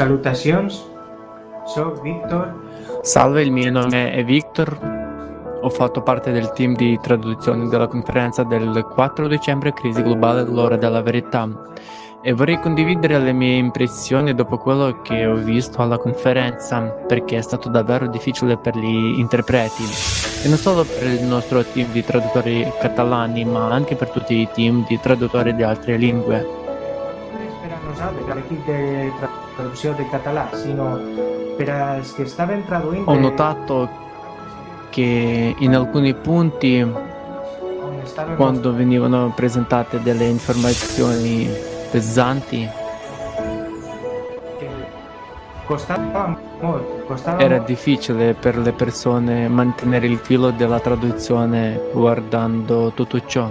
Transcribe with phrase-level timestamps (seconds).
[0.00, 0.82] Salutacions,
[1.66, 2.54] sono Victor.
[3.02, 5.58] Salve, il mio nome è Victor.
[5.60, 10.76] Ho fatto parte del team di traduzione della conferenza del 4 dicembre Crisi globale, l'ora
[10.76, 11.46] della verità
[12.22, 17.42] e vorrei condividere le mie impressioni dopo quello che ho visto alla conferenza perché è
[17.42, 19.84] stato davvero difficile per gli interpreti
[20.44, 24.48] e non solo per il nostro team di traduttori catalani ma anche per tutti i
[24.52, 26.59] team di traduttori di altre lingue.
[33.04, 33.88] Ho notato
[34.90, 36.86] che in alcuni punti
[38.36, 41.48] quando venivano presentate delle informazioni
[41.90, 42.68] pesanti
[47.36, 53.48] era difficile per le persone mantenere il filo della traduzione guardando tutto ciò.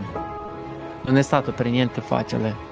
[1.03, 2.68] Non è stato per niente facile.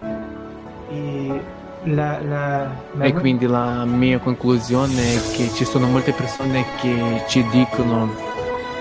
[1.93, 2.69] La, la.
[2.99, 8.13] E quindi la mia conclusione è che ci sono molte persone che ci dicono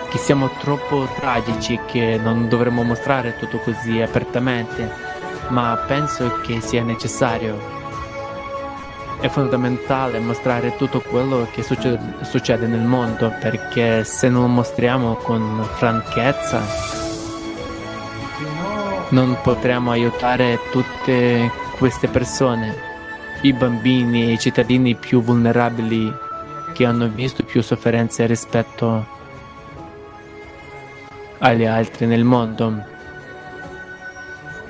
[0.08, 4.90] che siamo troppo tragici, che non dovremmo mostrare tutto così apertamente,
[5.48, 7.74] ma penso che sia necessario.
[9.20, 15.14] È fondamentale mostrare tutto quello che succede, succede nel mondo perché se non lo mostriamo
[15.14, 16.94] con franchezza
[19.10, 22.95] non potremo aiutare tutte queste persone,
[23.42, 26.12] i bambini e i cittadini più vulnerabili
[26.72, 29.06] che hanno visto più sofferenze rispetto
[31.38, 32.84] agli altri nel mondo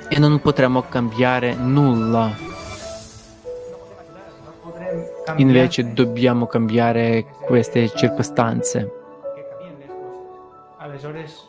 [0.09, 2.45] e non potremo cambiare nulla.
[5.35, 8.91] Invece dobbiamo cambiare queste circostanze.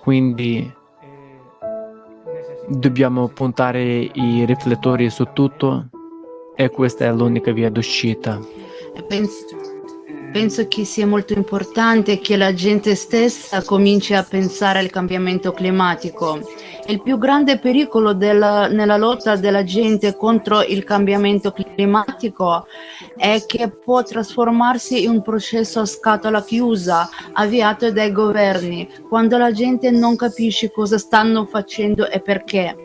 [0.01, 0.75] Quindi
[2.67, 5.89] dobbiamo puntare i riflettori su tutto
[6.61, 8.41] e questa è l'unica via d'uscita.
[9.07, 9.45] Penso,
[10.33, 16.41] Penso che sia molto importante che la gente stessa cominci a pensare al cambiamento climatico.
[16.87, 22.67] Il più grande pericolo della, nella lotta della gente contro il cambiamento climatico
[23.17, 29.51] è che può trasformarsi in un processo a scatola chiusa avviato dai governi, quando la
[29.51, 32.77] gente non capisce cosa stanno facendo e perché.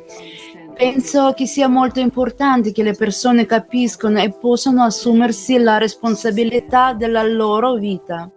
[0.76, 7.24] Penso che sia molto importante che le persone capiscano e possano assumersi la responsabilità della
[7.24, 8.32] loro vita.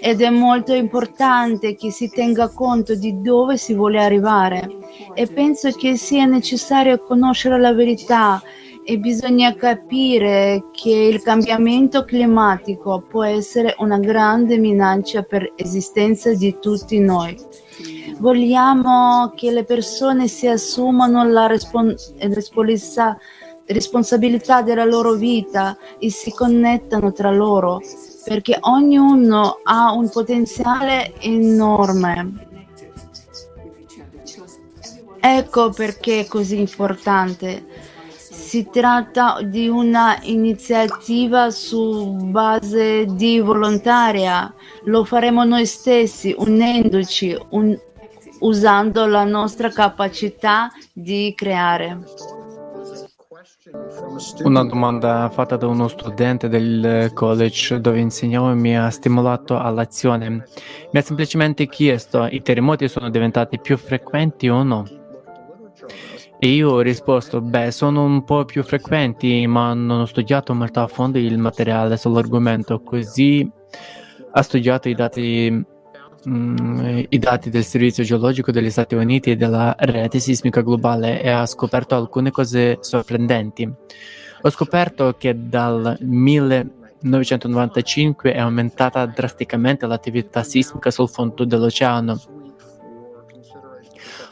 [0.00, 4.68] Ed è molto importante che si tenga conto di dove si vuole arrivare.
[5.14, 8.40] E penso che sia necessario conoscere la verità
[8.88, 16.56] e bisogna capire che il cambiamento climatico può essere una grande minaccia per l'esistenza di
[16.60, 17.36] tutti noi.
[18.18, 23.18] Vogliamo che le persone si assumano la responsa-
[23.66, 27.80] responsabilità della loro vita e si connettano tra loro,
[28.24, 32.46] perché ognuno ha un potenziale enorme.
[35.18, 37.75] Ecco perché è così importante.
[38.46, 44.54] Si tratta di una iniziativa su base di volontaria.
[44.84, 47.76] Lo faremo noi stessi, unendoci, un,
[48.38, 51.98] usando la nostra capacità di creare.
[54.44, 60.28] Una domanda fatta da uno studente del college dove insegnavo mi ha stimolato all'azione.
[60.92, 64.84] Mi ha semplicemente chiesto: i terremoti sono diventati più frequenti o no?
[66.38, 70.80] E io ho risposto: beh, sono un po' più frequenti, ma non ho studiato molto
[70.80, 73.48] a fondo il materiale sull'argomento, così
[74.32, 75.64] ha studiato i dati
[76.28, 81.28] Mm, i dati del Servizio Geologico degli Stati Uniti e della rete sismica globale e
[81.28, 83.72] ha scoperto alcune cose sorprendenti.
[84.42, 92.20] Ho scoperto che dal 1995 è aumentata drasticamente l'attività sismica sul fondo dell'oceano.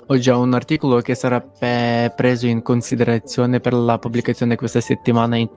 [0.07, 5.37] Ho già un articolo che sarà pe- preso in considerazione per la pubblicazione questa settimana
[5.37, 5.49] in-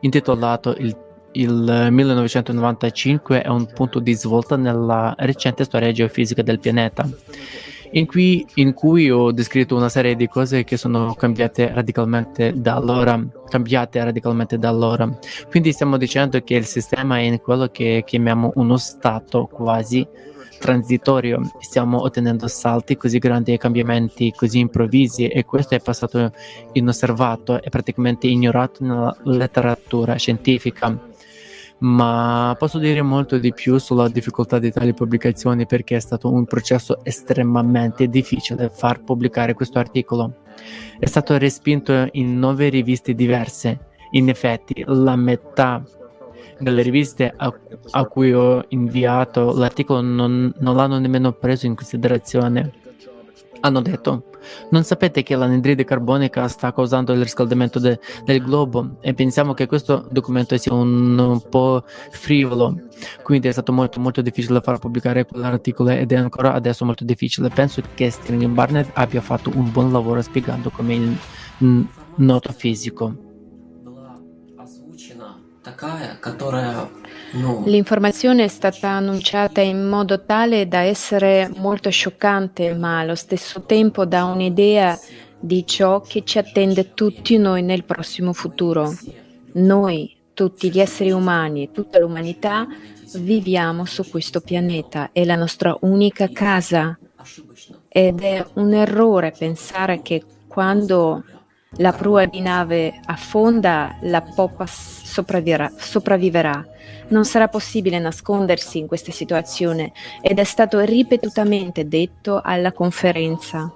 [0.00, 0.96] intitolato Il
[1.32, 7.08] il 1995 è un punto di svolta nella recente storia geofisica del pianeta,
[7.92, 12.74] in cui, in cui, ho descritto una serie di cose che sono cambiate radicalmente da
[12.74, 15.08] allora, cambiate radicalmente da allora.
[15.48, 20.06] Quindi stiamo dicendo che il sistema è in quello che chiamiamo uno stato quasi
[20.62, 21.40] transitorio.
[21.58, 26.32] Stiamo ottenendo salti così grandi e cambiamenti così improvvisi e questo è passato
[26.74, 31.10] inosservato e praticamente ignorato nella letteratura scientifica
[31.82, 36.44] ma posso dire molto di più sulla difficoltà di tali pubblicazioni perché è stato un
[36.44, 40.42] processo estremamente difficile far pubblicare questo articolo.
[40.96, 43.90] È stato respinto in nove riviste diverse.
[44.12, 45.82] In effetti, la metà
[46.62, 47.52] delle riviste a,
[47.90, 52.72] a cui ho inviato l'articolo non, non l'hanno nemmeno preso in considerazione.
[53.60, 54.24] Hanno detto,
[54.70, 59.66] non sapete che l'anidride carbonica sta causando il riscaldamento de, del globo e pensiamo che
[59.66, 62.76] questo documento sia un, un, po' frivolo,
[63.22, 67.48] quindi è stato molto molto difficile far pubblicare quell'articolo ed è ancora adesso molto difficile.
[67.50, 71.16] Penso che Sterling Barnett abbia fatto un buon lavoro spiegando come il
[72.16, 73.30] noto fisico.
[77.64, 84.04] L'informazione è stata annunciata in modo tale da essere molto scioccante, ma allo stesso tempo
[84.04, 84.98] dà un'idea
[85.38, 88.92] di ciò che ci attende tutti noi nel prossimo futuro.
[89.52, 92.66] Noi, tutti gli esseri umani e tutta l'umanità,
[93.14, 96.98] viviamo su questo pianeta, è la nostra unica casa
[97.88, 101.22] ed è un errore pensare che quando
[101.76, 106.66] la prua di nave affonda, la poppa sopravviverà.
[107.08, 113.72] Non sarà possibile nascondersi in questa situazione ed è stato ripetutamente detto alla conferenza.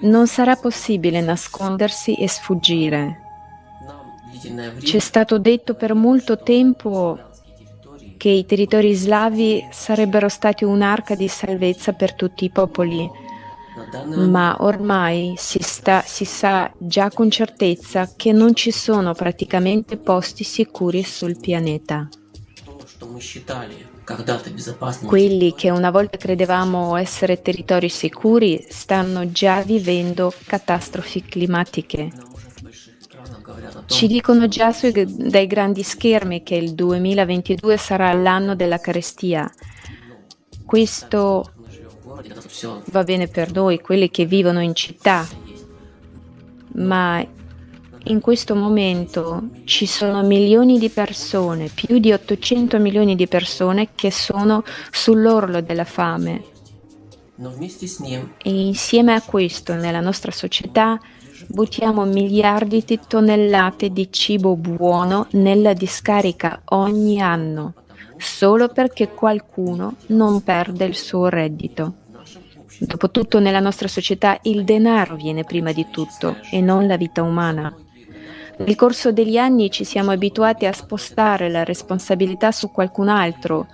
[0.00, 3.20] Non sarà possibile nascondersi e sfuggire.
[4.82, 7.18] Ci è stato detto per molto tempo
[8.16, 13.08] che i territori slavi sarebbero stati un'arca di salvezza per tutti i popoli
[14.00, 20.44] ma ormai si, sta, si sa già con certezza che non ci sono praticamente posti
[20.44, 22.08] sicuri sul pianeta.
[25.04, 32.10] Quelli che una volta credevamo essere territori sicuri stanno già vivendo catastrofi climatiche.
[33.86, 39.50] Ci dicono già sui, dai grandi schermi che il 2022 sarà l'anno della carestia.
[40.64, 41.52] Questo
[42.86, 45.26] va bene per noi, quelli che vivono in città,
[46.74, 47.24] ma
[48.06, 54.10] in questo momento ci sono milioni di persone, più di 800 milioni di persone che
[54.10, 56.42] sono sull'orlo della fame.
[58.42, 60.98] E insieme a questo, nella nostra società,
[61.46, 67.74] buttiamo miliardi di tonnellate di cibo buono nella discarica ogni anno,
[68.16, 72.01] solo perché qualcuno non perde il suo reddito.
[72.78, 77.74] Dopotutto nella nostra società il denaro viene prima di tutto e non la vita umana.
[78.58, 83.66] Nel corso degli anni ci siamo abituati a spostare la responsabilità su qualcun altro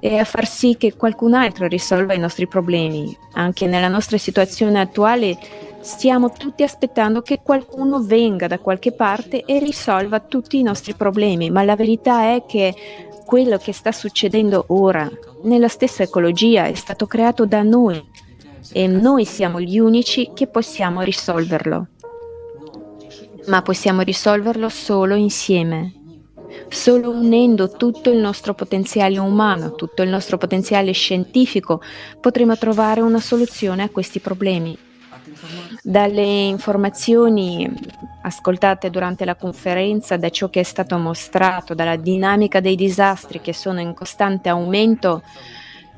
[0.00, 3.16] e a far sì che qualcun altro risolva i nostri problemi.
[3.34, 5.38] Anche nella nostra situazione attuale
[5.80, 11.50] stiamo tutti aspettando che qualcuno venga da qualche parte e risolva tutti i nostri problemi,
[11.50, 12.74] ma la verità è che
[13.30, 15.08] quello che sta succedendo ora
[15.44, 18.04] nella stessa ecologia è stato creato da noi
[18.72, 21.86] e noi siamo gli unici che possiamo risolverlo.
[23.46, 25.92] Ma possiamo risolverlo solo insieme.
[26.70, 31.80] Solo unendo tutto il nostro potenziale umano, tutto il nostro potenziale scientifico,
[32.20, 34.76] potremo trovare una soluzione a questi problemi.
[35.84, 37.72] Dalle informazioni
[38.22, 43.52] ascoltate durante la conferenza, da ciò che è stato mostrato, dalla dinamica dei disastri che
[43.52, 45.22] sono in costante aumento,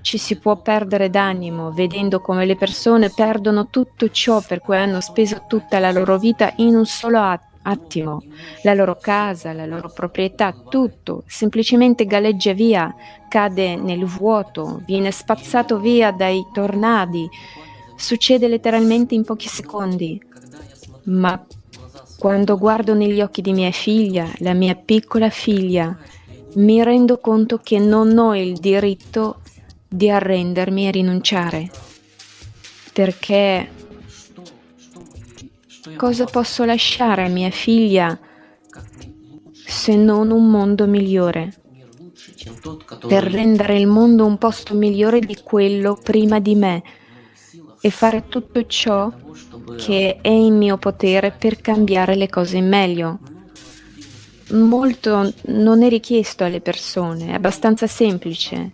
[0.03, 5.01] ci si può perdere d'animo vedendo come le persone perdono tutto ciò per cui hanno
[5.01, 7.21] speso tutta la loro vita in un solo
[7.63, 8.23] attimo.
[8.63, 12.93] La loro casa, la loro proprietà, tutto semplicemente galleggia via,
[13.29, 17.29] cade nel vuoto, viene spazzato via dai tornadi.
[17.95, 20.21] Succede letteralmente in pochi secondi.
[21.05, 21.41] Ma
[22.23, 25.99] quando guardo negli occhi di mia figlia, la mia piccola figlia,
[26.55, 29.41] mi rendo conto che non ho il diritto
[29.89, 31.69] di arrendermi e rinunciare.
[32.93, 33.69] Perché
[35.97, 38.17] cosa posso lasciare a mia figlia
[39.51, 41.61] se non un mondo migliore?
[43.05, 46.85] Per rendere il mondo un posto migliore di quello prima di me
[47.81, 49.13] e fare tutto ciò
[49.77, 53.19] che è in mio potere per cambiare le cose in meglio.
[54.51, 58.73] Molto non è richiesto alle persone, è abbastanza semplice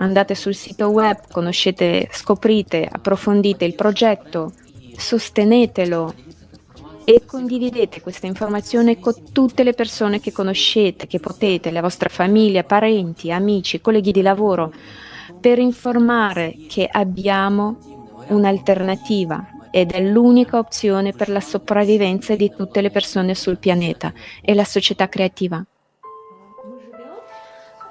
[0.00, 4.52] andate sul sito web, conoscete, scoprite, approfondite il progetto,
[4.96, 6.14] sostenetelo
[7.04, 12.64] e condividete questa informazione con tutte le persone che conoscete, che potete, la vostra famiglia,
[12.64, 14.72] parenti, amici, colleghi di lavoro,
[15.38, 17.78] per informare che abbiamo
[18.28, 24.12] un'alternativa ed è l'unica opzione per la sopravvivenza di tutte le persone sul pianeta
[24.42, 25.64] e la società creativa.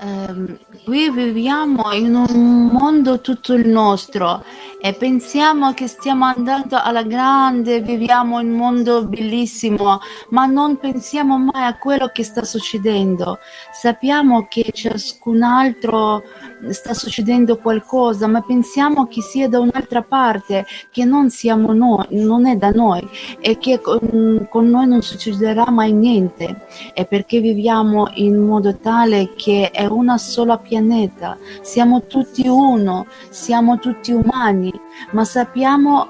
[0.02, 4.46] Eh, qui viviamo in un mondo tutto il nostro
[4.82, 11.38] e pensiamo che stiamo andando alla grande, viviamo in un mondo bellissimo, ma non pensiamo
[11.38, 13.40] mai a quello che sta succedendo.
[13.74, 16.24] Sappiamo che ciascun altro
[16.70, 22.46] sta succedendo qualcosa, ma pensiamo che sia da un'altra parte, che non siamo noi, non
[22.46, 23.08] è da noi
[23.40, 26.66] e che con, con noi non succederà mai niente.
[26.94, 33.80] È perché viviamo in modo tale che è una sola pianeta, siamo tutti uno, siamo
[33.80, 34.72] tutti umani,
[35.12, 36.10] ma sappiamo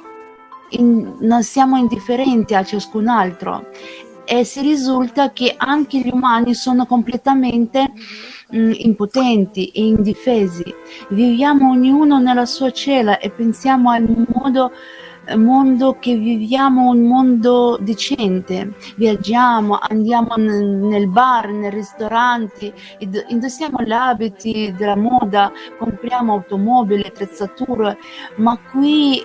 [0.72, 3.66] in, non siamo indifferenti a ciascun altro
[4.32, 7.92] e si risulta che anche gli umani sono completamente
[8.50, 10.64] mh, mm, impotenti e indifesi.
[11.10, 14.72] Viviamo ognuno nella sua cella e pensiamo al modo
[15.36, 22.74] mondo che viviamo un mondo decente, viaggiamo, andiamo nel bar, nei ristoranti,
[23.28, 27.98] indossiamo gli abiti della moda, compriamo automobili, attrezzature,
[28.38, 29.24] ma qui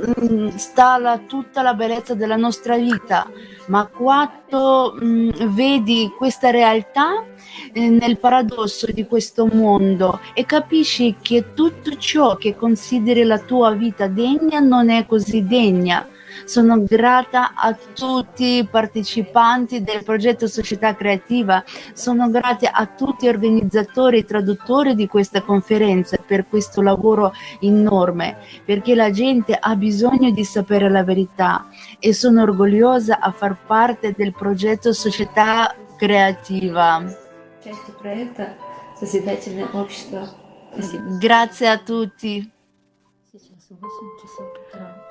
[0.00, 3.30] mm, sta la, tutta la bellezza della nostra vita,
[3.66, 7.24] ma quando mh, mm, vedi questa realtà
[7.72, 13.72] eh, nel paradosso di questo mondo e capisci che tutto ciò che consideri la tua
[13.72, 16.08] vita degna non è così degna.
[16.44, 21.62] Sono grata a tutti i partecipanti del progetto Società Creativa,
[21.92, 28.38] sono grata a tutti gli organizzatori e traduttori di questa conferenza per questo lavoro enorme,
[28.64, 31.66] perché la gente ha bisogno di sapere la verità
[31.98, 37.02] e sono orgogliosa a far parte del progetto Società Creativa.
[41.18, 42.52] Grazie a tutti.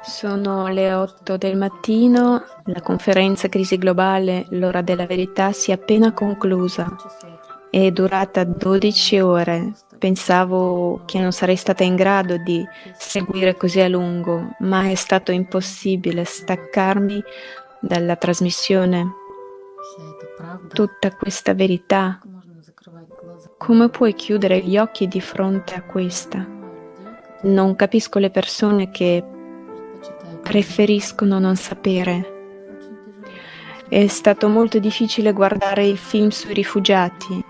[0.03, 6.11] Sono le 8 del mattino, la conferenza Crisi Globale, l'ora della verità si è appena
[6.11, 6.93] conclusa.
[7.69, 9.71] È durata 12 ore.
[9.97, 12.61] Pensavo che non sarei stata in grado di
[12.97, 17.23] seguire così a lungo, ma è stato impossibile staccarmi
[17.79, 19.09] dalla trasmissione.
[20.67, 22.19] Tutta questa verità,
[23.57, 26.45] come puoi chiudere gli occhi di fronte a questa?
[27.43, 29.23] Non capisco le persone che
[30.43, 32.31] preferiscono non sapere.
[33.87, 37.43] È stato molto difficile guardare il film sui rifugiati.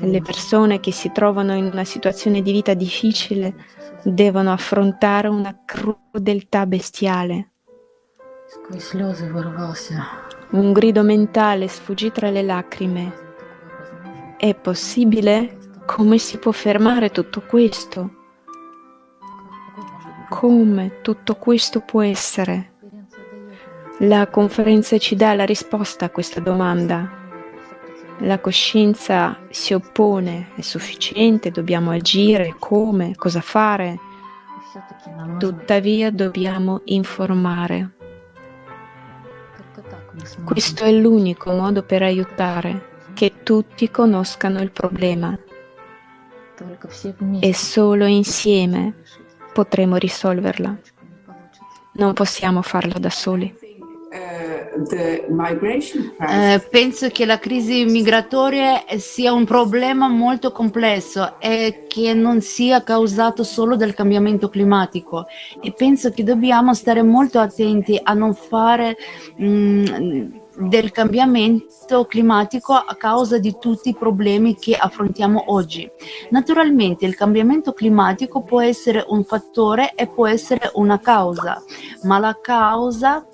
[0.00, 3.54] Le persone che si trovano in una situazione di vita difficile
[4.04, 7.50] devono affrontare una crudeltà bestiale.
[10.50, 13.12] Un grido mentale sfuggì tra le lacrime.
[14.36, 15.58] È possibile?
[15.86, 18.21] Come si può fermare tutto questo?
[20.32, 22.70] Come tutto questo può essere?
[23.98, 27.06] La conferenza ci dà la risposta a questa domanda.
[28.20, 33.98] La coscienza si oppone, è sufficiente, dobbiamo agire, come, cosa fare.
[35.38, 37.90] Tuttavia dobbiamo informare.
[40.44, 45.38] Questo è l'unico modo per aiutare, che tutti conoscano il problema.
[47.40, 48.94] E solo insieme
[49.52, 50.76] potremo risolverla.
[51.94, 53.54] Non possiamo farlo da soli.
[56.18, 62.82] Eh, penso che la crisi migratoria sia un problema molto complesso e che non sia
[62.82, 65.26] causato solo dal cambiamento climatico
[65.62, 68.96] e penso che dobbiamo stare molto attenti a non fare
[69.36, 75.90] mh, mm, del cambiamento climatico a causa di tutti i problemi che affrontiamo oggi.
[76.30, 81.62] Naturalmente il cambiamento climatico può essere un fattore e può essere una causa,
[82.02, 83.26] ma la causa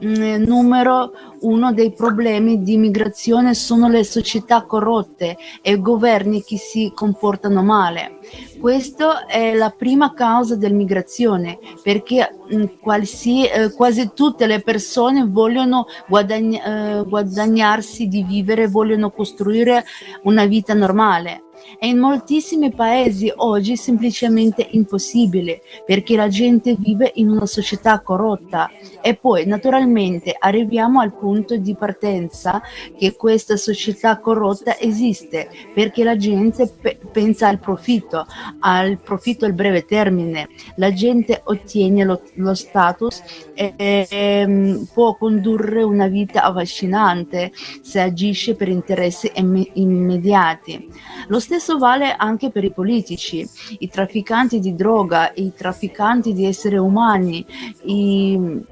[0.00, 6.42] mh, mm, numero uno dei problemi di migrazione sono le società corrotte e i governi
[6.42, 8.18] che si comportano male.
[8.58, 15.26] Questa è la prima causa della migrazione perché mm, quasi, eh, quasi, tutte le persone
[15.26, 19.84] vogliono guadagn- eh, guadagnarsi di vivere, vogliono costruire
[20.22, 21.43] una vita normale
[21.78, 28.70] è in moltissimi paesi oggi semplicemente impossibile perché la gente vive in una società corrotta
[29.00, 32.62] e poi naturalmente arriviamo al punto di partenza
[32.96, 38.26] che questa società corrotta esiste perché la gente pe- pensa al profitto,
[38.60, 40.48] al profitto al breve termine.
[40.76, 43.22] La gente ottiene lo, lo status
[43.54, 47.52] e, e, e mm, può condurre una vita affascinante
[47.82, 50.88] se agisce per interessi imm- immediati.
[51.28, 56.76] Lo stesso vale anche per i politici, i trafficanti di droga, i trafficanti di esseri
[56.76, 57.44] umani,
[57.84, 58.62] i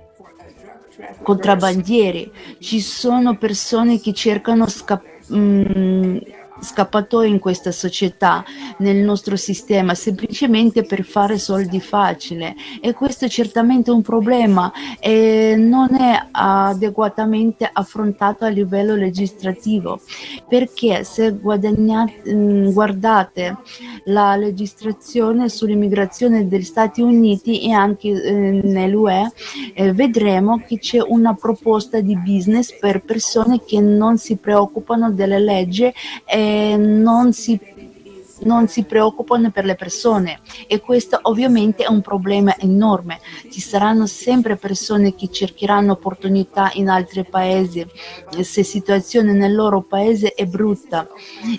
[1.23, 2.31] contrabbandieri.
[2.59, 6.17] Ci sono persone che cercano scappare mm,
[6.63, 8.45] scappatoie in questa società,
[8.79, 12.55] nel nostro sistema, semplicemente per fare soldi facile.
[12.81, 20.01] E questo è certamente un problema e non è adeguatamente affrontato a livello legislativo
[20.49, 23.57] perché se mm, guardate
[24.05, 29.33] la legislazione sull'immigrazione degli Stati Uniti e anche eh, nell'UE
[29.75, 35.39] eh, vedremo che c'è una proposta di business per persone che non si preoccupano delle
[35.39, 35.93] leggi
[36.25, 37.59] e non si
[38.45, 43.21] non si preoccupano per le persone e questo ovviamente è un problema enorme.
[43.51, 47.87] Ci saranno sempre persone che cercheranno opportunità in altri paesi
[48.41, 51.09] se la situazione nel loro paese è brutta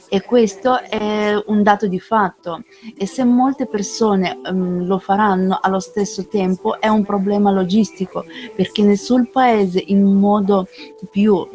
[0.07, 2.63] e questo è un dato di fatto
[2.97, 8.83] e se molte persone um, lo faranno allo stesso tempo è un problema logistico perché
[8.83, 10.67] nessun paese in modo
[11.11, 11.47] più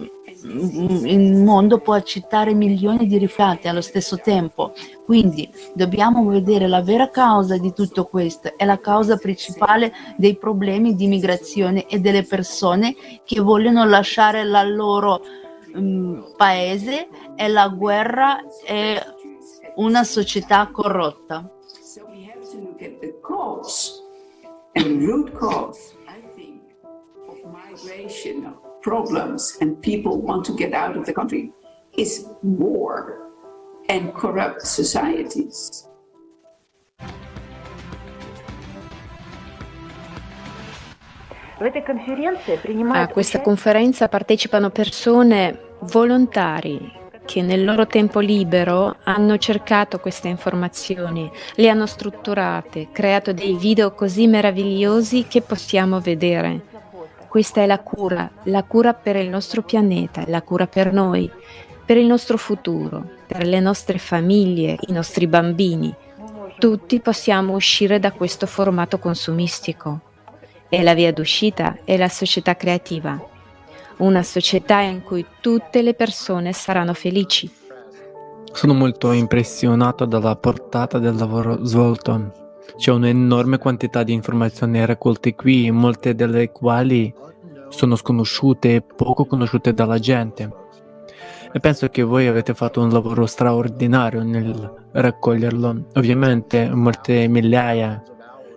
[0.49, 4.73] il mondo può accettare milioni di rifugiati allo stesso tempo.
[5.05, 10.95] Quindi dobbiamo vedere la vera causa di tutto questo, è la causa principale dei problemi
[10.95, 15.21] di migrazione e delle persone che vogliono lasciare il loro
[15.75, 19.01] um, paese e la guerra e
[19.77, 21.53] una società corrotta.
[24.75, 26.63] And root cause, I think,
[27.27, 31.53] of migration problems and people want to get out of the country
[31.97, 33.19] is war
[33.89, 35.87] and corrupt societies.
[42.93, 46.93] A questa conferenza partecipano persone volontari
[47.25, 53.93] che nel loro tempo libero hanno cercato queste informazioni, le hanno strutturate, creato dei video
[53.93, 56.68] così meravigliosi che possiamo vedere.
[57.29, 61.31] Questa è la cura, la cura per il nostro pianeta, la cura per noi,
[61.85, 65.95] per il nostro futuro, per le nostre famiglie, i nostri bambini.
[66.59, 70.01] Tutti possiamo uscire da questo formato consumistico.
[70.71, 73.23] E la via d'uscita è la società creativa,
[73.99, 77.51] una società in cui tutte le persone saranno felici.
[78.53, 82.48] Sono molto impressionato dalla portata del lavoro svolto.
[82.77, 87.13] C'è un'enorme quantità di informazioni raccolte qui, molte delle quali
[87.69, 90.67] sono sconosciute e poco conosciute dalla gente.
[91.53, 95.87] E penso che voi avete fatto un lavoro straordinario nel raccoglierlo.
[95.95, 98.03] Ovviamente molte migliaia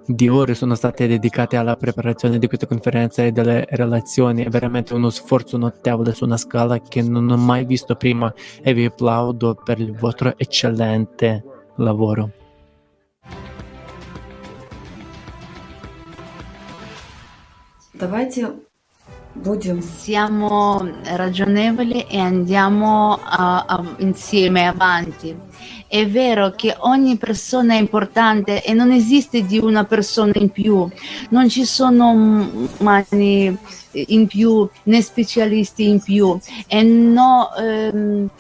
[0.06, 4.44] di ore sono state dedicate alla preparazione di questa conferenza e delle relazioni.
[4.44, 8.74] È veramente uno sforzo notevole su una scala che non ho mai visto prima e
[8.74, 11.44] vi applaudo per il vostro eccellente
[11.76, 12.41] lavoro.
[18.01, 18.55] Давайте
[19.35, 19.81] будем...
[19.81, 25.35] Siamo ragionevoli e andiamo a, a, insieme avanti.
[25.89, 30.89] È vero che ogni persona è importante e non esiste di una persona in più,
[31.31, 32.13] non ci sono
[32.79, 33.57] mani
[33.93, 37.55] in più né specialisti in più e no...
[37.57, 38.31] Ehm,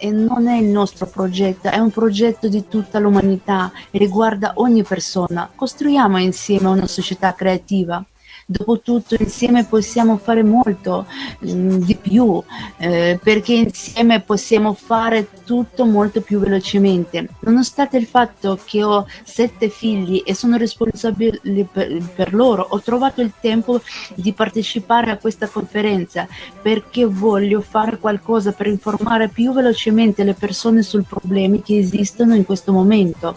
[0.00, 5.50] e non è il nostro progetto, è un progetto di tutta l'umanità, riguarda ogni persona.
[5.52, 8.04] Costruiamo insieme una società creativa.
[8.45, 11.05] Dopotutto insieme possiamo fare molto
[11.45, 12.41] mm, di più,
[12.77, 17.29] eh, perché insieme possiamo fare tutto molto più velocemente.
[17.39, 21.39] Nonostante il fatto che ho sette figli e sono responsabile
[21.71, 23.81] per, per loro, ho trovato il tempo
[24.15, 26.27] di partecipare a questa conferenza
[26.61, 32.45] perché voglio fare qualcosa per informare più velocemente le persone sui problemi che esistono in
[32.45, 33.35] questo momento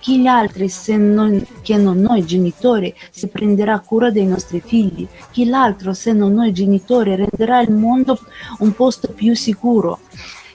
[0.00, 5.06] chi gli altri se non, che non noi genitori si prenderà cura dei nostri figli?
[5.30, 8.18] Chi l'altro se non noi genitori renderà il mondo
[8.60, 10.00] un posto più sicuro?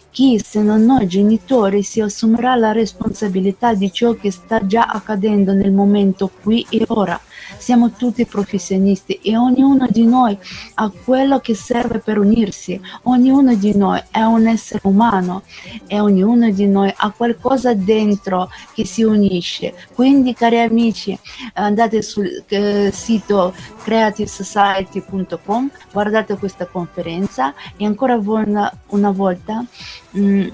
[0.10, 5.54] Chi se non noi genitori si assumerà la responsabilità di ciò che sta già accadendo
[5.54, 7.20] nel momento qui e ora?
[7.58, 10.38] Siamo tutti professionisti e ognuno di noi
[10.76, 12.80] ha quello che serve per unirsi.
[13.04, 15.44] Ognuno di noi è un essere umano
[15.88, 19.74] e ognuno di noi ha qualcosa dentro che si unisce.
[19.94, 21.18] Quindi, cari amici,
[21.54, 23.54] andate sul eh, sito
[23.84, 29.66] creativesociety.com, guardate questa conferenza e ancora una, una volta
[30.12, 30.48] mh, mm,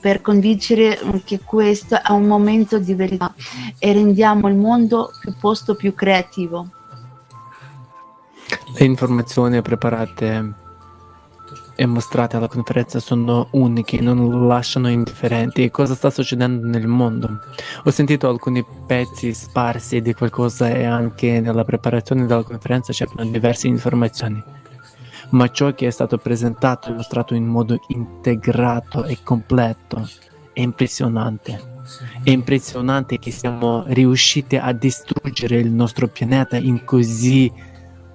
[0.00, 3.34] per convincere che questo è un momento di verità
[3.78, 6.68] e rendiamo il mondo più posto più creativo.
[8.78, 10.60] Le informazioni preparate
[11.74, 15.70] e mostrate alla conferenza sono uniche, non lasciano indifferenti.
[15.70, 17.40] Cosa sta succedendo nel mondo?
[17.84, 23.68] Ho sentito alcuni pezzi sparsi di qualcosa e anche nella preparazione della conferenza c'erano diverse
[23.68, 24.61] informazioni.
[25.32, 30.08] Ma ciò che è stato presentato e illustrato in modo integrato e completo
[30.52, 31.70] è impressionante.
[32.22, 37.52] È impressionante che siamo riusciti a distruggere il nostro pianeta in così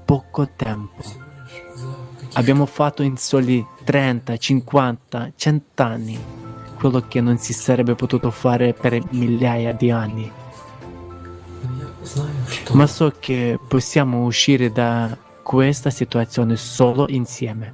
[0.06, 1.04] poco tempo.
[2.34, 6.20] Abbiamo fatto in soli 30, 50, 100 anni
[6.78, 10.32] quello che non si sarebbe potuto fare per migliaia di anni.
[12.74, 17.74] Ma so che possiamo uscire da questa situazione solo insieme,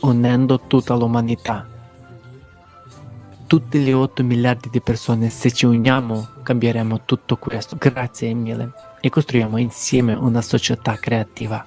[0.00, 1.68] unendo tutta l'umanità.
[3.46, 7.76] Tutti gli 8 miliardi di persone, se ci uniamo, cambieremo tutto questo.
[7.78, 8.72] Grazie mille.
[9.02, 11.62] E costruiamo insieme una società creativa.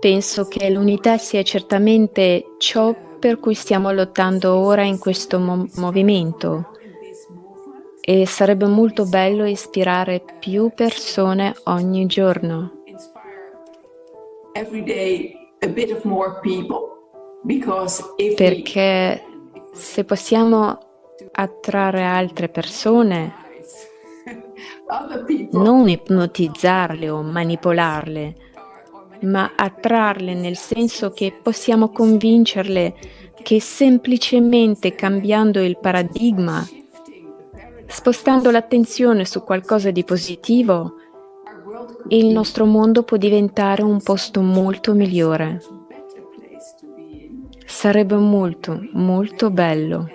[0.00, 6.73] Penso che l'unità sia certamente ciò per cui stiamo lottando ora in questo mo- movimento
[8.06, 12.82] e sarebbe molto bello ispirare più persone ogni giorno.
[18.36, 19.22] Perché
[19.72, 20.78] se possiamo
[21.32, 23.32] attrarre altre persone,
[25.52, 28.34] non ipnotizzarle o manipolarle,
[29.20, 32.94] ma attrarle nel senso che possiamo convincerle
[33.42, 36.62] che semplicemente cambiando il paradigma,
[37.86, 40.96] spostando l'attenzione su qualcosa di positivo,
[42.08, 45.60] il nostro mondo può diventare un posto molto migliore.
[47.64, 50.08] Sarebbe molto, molto bello.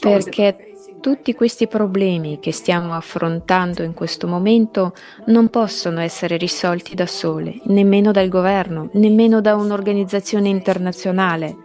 [0.00, 4.94] Perché tutti questi problemi che stiamo affrontando in questo momento
[5.26, 11.56] non possono essere risolti da soli, nemmeno dal governo, nemmeno da un'organizzazione internazionale.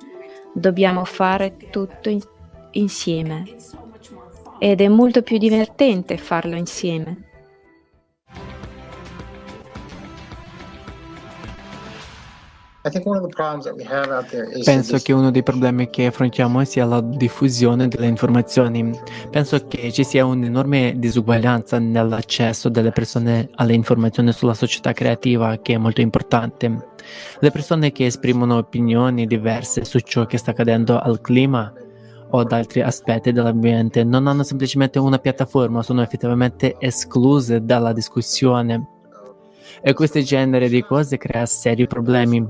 [0.53, 2.21] Dobbiamo fare tutto in-
[2.75, 3.43] insieme.
[4.59, 7.25] Ed è molto più divertente farlo insieme.
[14.63, 18.91] Penso che uno dei problemi che affrontiamo sia la diffusione delle informazioni.
[19.31, 25.73] Penso che ci sia un'enorme disuguaglianza nell'accesso delle persone alle informazioni sulla società creativa, che
[25.73, 26.89] è molto importante.
[27.39, 31.73] Le persone che esprimono opinioni diverse su ciò che sta accadendo al clima
[32.35, 38.87] o ad altri aspetti dell'ambiente non hanno semplicemente una piattaforma, sono effettivamente escluse dalla discussione.
[39.81, 42.45] E questo genere di cose crea seri problemi.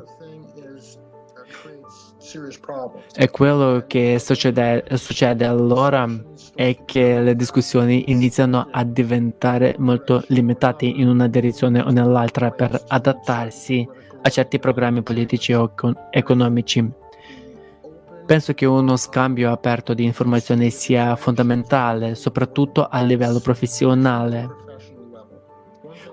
[3.15, 6.08] E quello che succede, succede allora
[6.56, 12.84] è che le discussioni iniziano a diventare molto limitate in una direzione o nell'altra per
[12.88, 13.88] adattarsi
[14.21, 15.71] a certi programmi politici o
[16.10, 17.04] economici.
[18.26, 24.50] Penso che uno scambio aperto di informazioni sia fondamentale, soprattutto a livello professionale.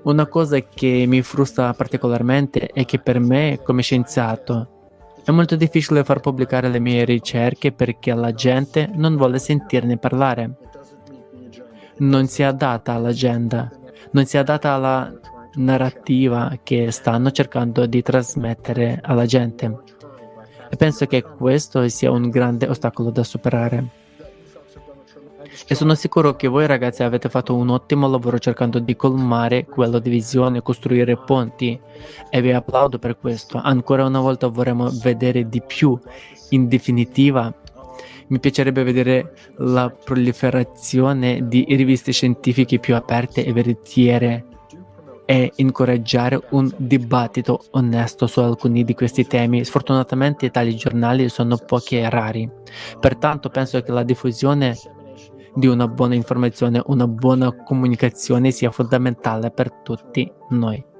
[0.02, 4.72] Una cosa che mi frustra particolarmente è che per me, come scienziato,
[5.24, 10.56] è molto difficile far pubblicare le mie ricerche perché la gente non vuole sentirne parlare.
[11.98, 13.70] Non si adatta all'agenda,
[14.10, 15.10] non si adatta alla
[15.54, 19.91] narrativa che stanno cercando di trasmettere alla gente.
[20.72, 23.88] E penso che questo sia un grande ostacolo da superare.
[25.66, 29.98] E sono sicuro che voi ragazzi avete fatto un ottimo lavoro cercando di colmare quella
[29.98, 31.78] divisione, costruire ponti
[32.30, 33.60] e vi applaudo per questo.
[33.62, 35.98] Ancora una volta vorremmo vedere di più.
[36.48, 37.52] In definitiva,
[38.28, 44.46] mi piacerebbe vedere la proliferazione di riviste scientifiche più aperte e veritiere
[45.32, 49.64] e incoraggiare un dibattito onesto su alcuni di questi temi.
[49.64, 52.46] Sfortunatamente tali giornali sono pochi e rari.
[53.00, 54.76] Pertanto penso che la diffusione
[55.54, 60.91] di una buona informazione, una buona comunicazione sia fondamentale per tutti noi.